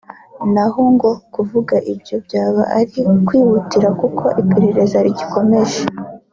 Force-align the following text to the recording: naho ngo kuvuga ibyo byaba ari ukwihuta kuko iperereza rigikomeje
naho 0.53 0.81
ngo 0.93 1.11
kuvuga 1.33 1.75
ibyo 1.91 2.15
byaba 2.25 2.61
ari 2.79 2.97
ukwihuta 3.13 3.81
kuko 3.99 4.25
iperereza 4.41 4.97
rigikomeje 5.05 5.81